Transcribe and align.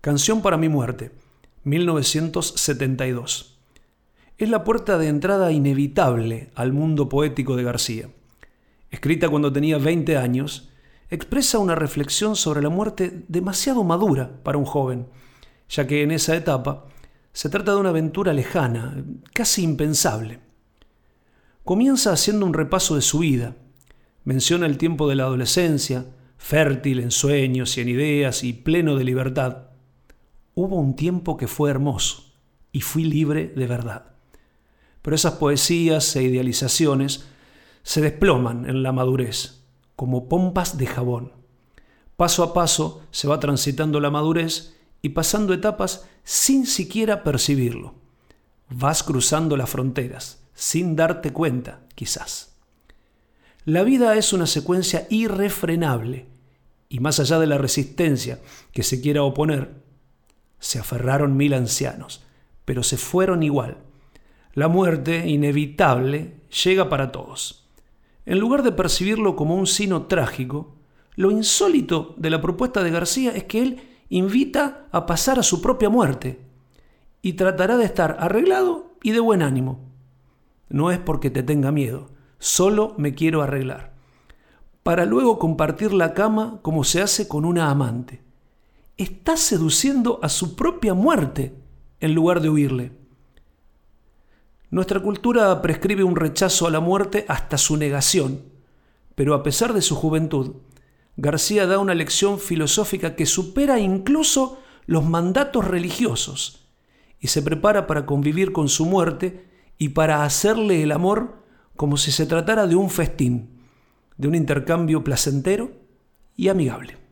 Canción 0.00 0.40
para 0.40 0.56
mi 0.56 0.70
muerte, 0.70 1.10
1972. 1.64 3.58
Es 4.38 4.48
la 4.48 4.64
puerta 4.64 4.96
de 4.96 5.08
entrada 5.08 5.52
inevitable 5.52 6.48
al 6.54 6.72
mundo 6.72 7.10
poético 7.10 7.54
de 7.54 7.64
García. 7.64 8.08
Escrita 8.90 9.28
cuando 9.28 9.52
tenía 9.52 9.76
20 9.76 10.16
años, 10.16 10.70
expresa 11.10 11.58
una 11.58 11.74
reflexión 11.74 12.34
sobre 12.34 12.62
la 12.62 12.70
muerte 12.70 13.24
demasiado 13.28 13.84
madura 13.84 14.40
para 14.42 14.56
un 14.56 14.64
joven, 14.64 15.06
ya 15.68 15.86
que 15.86 16.02
en 16.02 16.12
esa 16.12 16.34
etapa 16.34 16.86
se 17.34 17.50
trata 17.50 17.72
de 17.72 17.80
una 17.80 17.90
aventura 17.90 18.32
lejana, 18.32 19.04
casi 19.34 19.62
impensable. 19.62 20.38
Comienza 21.62 22.10
haciendo 22.10 22.46
un 22.46 22.54
repaso 22.54 22.94
de 22.94 23.02
su 23.02 23.18
vida. 23.18 23.54
Menciona 24.24 24.64
el 24.64 24.78
tiempo 24.78 25.10
de 25.10 25.16
la 25.16 25.24
adolescencia, 25.24 26.06
fértil 26.38 27.00
en 27.00 27.10
sueños 27.10 27.76
y 27.76 27.82
en 27.82 27.90
ideas 27.90 28.44
y 28.44 28.54
pleno 28.54 28.96
de 28.96 29.04
libertad. 29.04 29.69
Hubo 30.54 30.76
un 30.76 30.96
tiempo 30.96 31.36
que 31.36 31.46
fue 31.46 31.70
hermoso 31.70 32.24
y 32.72 32.80
fui 32.80 33.04
libre 33.04 33.52
de 33.54 33.66
verdad. 33.66 34.12
Pero 35.02 35.16
esas 35.16 35.34
poesías 35.34 36.14
e 36.16 36.22
idealizaciones 36.22 37.26
se 37.82 38.00
desploman 38.00 38.68
en 38.68 38.82
la 38.82 38.92
madurez, 38.92 39.64
como 39.96 40.28
pompas 40.28 40.76
de 40.76 40.86
jabón. 40.86 41.32
Paso 42.16 42.42
a 42.42 42.52
paso 42.52 43.02
se 43.10 43.28
va 43.28 43.40
transitando 43.40 44.00
la 44.00 44.10
madurez 44.10 44.76
y 45.02 45.10
pasando 45.10 45.54
etapas 45.54 46.06
sin 46.24 46.66
siquiera 46.66 47.22
percibirlo. 47.22 47.94
Vas 48.68 49.02
cruzando 49.02 49.56
las 49.56 49.70
fronteras, 49.70 50.42
sin 50.54 50.96
darte 50.96 51.32
cuenta, 51.32 51.80
quizás. 51.94 52.56
La 53.64 53.82
vida 53.82 54.16
es 54.16 54.32
una 54.32 54.46
secuencia 54.46 55.06
irrefrenable, 55.10 56.26
y 56.88 57.00
más 57.00 57.20
allá 57.20 57.38
de 57.38 57.46
la 57.46 57.58
resistencia 57.58 58.40
que 58.72 58.82
se 58.82 59.00
quiera 59.00 59.22
oponer, 59.22 59.79
se 60.60 60.78
aferraron 60.78 61.36
mil 61.36 61.54
ancianos, 61.54 62.24
pero 62.64 62.84
se 62.84 62.96
fueron 62.96 63.42
igual. 63.42 63.78
La 64.52 64.68
muerte, 64.68 65.28
inevitable, 65.28 66.36
llega 66.64 66.88
para 66.88 67.10
todos. 67.10 67.68
En 68.26 68.38
lugar 68.38 68.62
de 68.62 68.72
percibirlo 68.72 69.34
como 69.34 69.56
un 69.56 69.66
sino 69.66 70.06
trágico, 70.06 70.76
lo 71.16 71.30
insólito 71.30 72.14
de 72.16 72.30
la 72.30 72.40
propuesta 72.40 72.82
de 72.84 72.90
García 72.90 73.32
es 73.34 73.44
que 73.44 73.62
él 73.62 73.82
invita 74.08 74.86
a 74.92 75.06
pasar 75.06 75.38
a 75.38 75.42
su 75.42 75.60
propia 75.60 75.88
muerte 75.88 76.40
y 77.22 77.34
tratará 77.34 77.76
de 77.76 77.84
estar 77.84 78.16
arreglado 78.20 78.94
y 79.02 79.12
de 79.12 79.20
buen 79.20 79.42
ánimo. 79.42 79.80
No 80.68 80.90
es 80.90 80.98
porque 80.98 81.30
te 81.30 81.42
tenga 81.42 81.72
miedo, 81.72 82.10
solo 82.38 82.94
me 82.96 83.14
quiero 83.14 83.42
arreglar, 83.42 83.92
para 84.82 85.04
luego 85.04 85.38
compartir 85.38 85.92
la 85.92 86.14
cama 86.14 86.60
como 86.62 86.84
se 86.84 87.02
hace 87.02 87.28
con 87.28 87.44
una 87.44 87.70
amante. 87.70 88.22
Está 89.00 89.38
seduciendo 89.38 90.20
a 90.22 90.28
su 90.28 90.54
propia 90.54 90.92
muerte 90.92 91.54
en 92.00 92.12
lugar 92.12 92.42
de 92.42 92.50
huirle. 92.50 92.92
Nuestra 94.68 95.00
cultura 95.00 95.62
prescribe 95.62 96.04
un 96.04 96.16
rechazo 96.16 96.66
a 96.66 96.70
la 96.70 96.80
muerte 96.80 97.24
hasta 97.26 97.56
su 97.56 97.78
negación, 97.78 98.42
pero 99.14 99.32
a 99.32 99.42
pesar 99.42 99.72
de 99.72 99.80
su 99.80 99.96
juventud, 99.96 100.56
García 101.16 101.66
da 101.66 101.78
una 101.78 101.94
lección 101.94 102.38
filosófica 102.38 103.16
que 103.16 103.24
supera 103.24 103.78
incluso 103.78 104.58
los 104.84 105.02
mandatos 105.02 105.66
religiosos 105.66 106.68
y 107.18 107.28
se 107.28 107.40
prepara 107.40 107.86
para 107.86 108.04
convivir 108.04 108.52
con 108.52 108.68
su 108.68 108.84
muerte 108.84 109.46
y 109.78 109.88
para 109.88 110.24
hacerle 110.24 110.82
el 110.82 110.92
amor 110.92 111.42
como 111.74 111.96
si 111.96 112.12
se 112.12 112.26
tratara 112.26 112.66
de 112.66 112.76
un 112.76 112.90
festín, 112.90 113.62
de 114.18 114.28
un 114.28 114.34
intercambio 114.34 115.02
placentero 115.02 115.70
y 116.36 116.48
amigable. 116.48 117.09